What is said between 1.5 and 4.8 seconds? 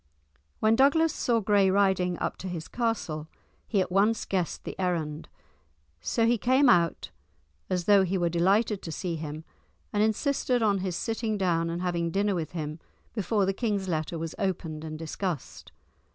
riding up to his castle, he at once guessed the